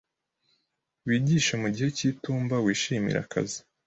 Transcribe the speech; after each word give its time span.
Wigishe 1.05 1.53
mugihe 1.61 1.89
cyitumba 1.97 2.55
wishimire 2.65 3.17
akazi 3.25 3.59